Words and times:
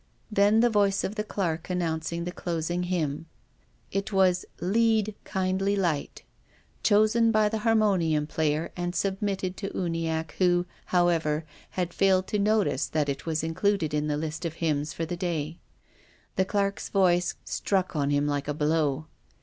Then 0.31 0.61
the 0.61 0.69
voice 0.71 1.03
of 1.03 1.13
the 1.13 1.23
clerk 1.23 1.69
announced 1.69 2.09
the 2.09 2.31
closing 2.31 2.85
hymn. 2.89 3.27
It 3.91 4.11
was" 4.11 4.45
Lead, 4.75 5.13
Kindly 5.25 5.75
Light," 5.75 6.23
chosen 6.81 7.31
by 7.31 7.49
the 7.49 7.59
harmonium 7.59 8.25
player 8.25 8.71
and 8.75 8.95
submitted 8.95 9.55
to 9.57 9.69
Uniacke, 9.75 10.31
who, 10.39 10.65
however, 10.85 11.45
had 11.77 11.93
failed 11.93 12.25
to 12.29 12.39
notice 12.39 12.87
that 12.87 13.09
it 13.09 13.27
was 13.27 13.43
included 13.43 13.93
in 13.93 14.07
the 14.07 14.17
list 14.17 14.43
of 14.43 14.55
hymns 14.55 14.91
for 14.91 15.05
the 15.05 15.15
day. 15.15 15.59
The 16.35 16.45
clerk's 16.45 16.89
voice 16.89 17.35
struck 17.45 17.95
on 17.95 18.09
him 18.09 18.25
like 18.25 18.47
a 18.47 18.55
blow. 18.55 19.05